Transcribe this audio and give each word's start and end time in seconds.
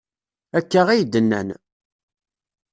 Akka 0.57 0.81
iy-d-nnan. 0.93 1.49